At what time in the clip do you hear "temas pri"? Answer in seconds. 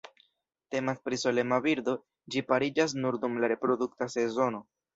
0.75-1.19